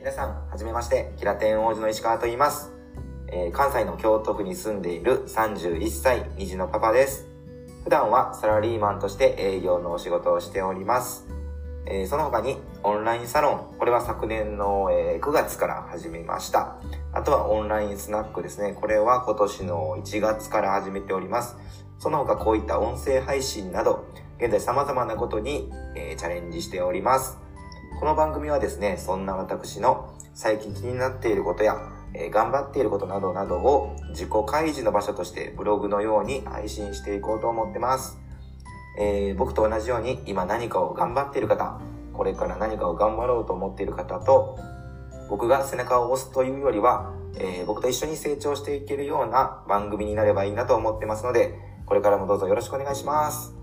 [0.00, 2.72] 皆さん、はじめまして、キラテン王子の石川と言います。
[3.28, 7.28] えー、関西の京都府に住んでいる31歳、虹のパパです。
[7.84, 11.26] 普段はサラリーマンとして営業のお仕事をしております。
[11.84, 16.78] えー、その他にオンラインサロン、これは昨年の、えー、9月から始めました。
[17.12, 18.72] あとはオンラインスナックですね。
[18.72, 21.58] これは今年の1月から始めております。
[21.98, 24.06] その他こういった音声配信など、
[24.38, 27.49] 現在様々なことに、えー、チャレンジしております。
[28.00, 31.76] この番組はですね、そんな私の最近気になっていることや、
[32.14, 38.18] えー、頑張っていることなどなどを自己開示の場所としてブログのように配信していこうと思ってます。
[38.98, 41.78] えー、僕と同じように今何かを頑張っている方、
[42.14, 44.58] これから何かを頑張ろうと思っている方と、
[45.28, 53.59] 僕が背中を押すというよりは、えー、僕と一緒に成長していけるような番組になればいいなと思ってますので、これからもどうぞよろしくお願いします。